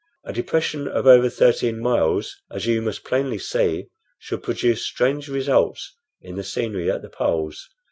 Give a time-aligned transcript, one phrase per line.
[0.23, 5.95] A depression of over thirteen miles, as you must plainly see, should produce strange results
[6.21, 7.69] in the scenery at the poles.